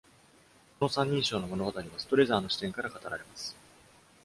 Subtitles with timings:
[0.79, 3.55] この三人称の物語は、ストレザーの視点から語られます。